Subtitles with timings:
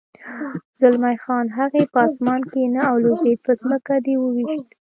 [0.79, 4.69] زلمی خان: هغه په اسمان کې نه الوزېد، پر ځمکه دې و وېشت.